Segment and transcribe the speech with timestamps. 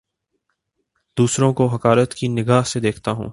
[1.17, 3.29] دوسروں کو حقارت کی نگاہ سے دیکھتا ہوں